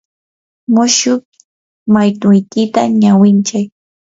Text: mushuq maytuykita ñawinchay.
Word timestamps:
mushuq 0.73 1.23
maytuykita 1.93 2.81
ñawinchay. 3.01 3.65